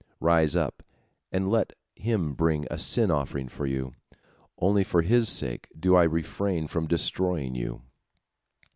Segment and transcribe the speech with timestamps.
[0.19, 0.81] Rise up
[1.31, 3.93] and let him bring a sin offering for you.
[4.57, 7.83] Only for his sake do I refrain from destroying you."